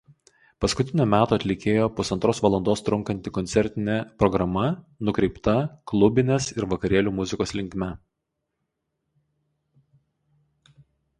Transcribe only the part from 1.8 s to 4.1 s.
pusantros valandos trunkanti koncertinė